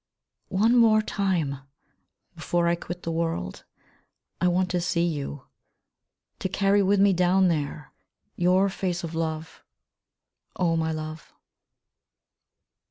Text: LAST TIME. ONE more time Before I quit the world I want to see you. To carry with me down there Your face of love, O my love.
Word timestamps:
LAST 0.49 0.61
TIME. 0.61 0.61
ONE 0.71 0.75
more 0.79 1.01
time 1.03 1.57
Before 2.35 2.67
I 2.67 2.73
quit 2.73 3.03
the 3.03 3.11
world 3.11 3.65
I 4.41 4.47
want 4.47 4.71
to 4.71 4.81
see 4.81 5.05
you. 5.05 5.43
To 6.39 6.49
carry 6.49 6.81
with 6.81 6.99
me 6.99 7.13
down 7.13 7.49
there 7.49 7.93
Your 8.35 8.67
face 8.67 9.03
of 9.03 9.13
love, 9.13 9.63
O 10.55 10.75
my 10.75 10.91
love. 10.91 11.31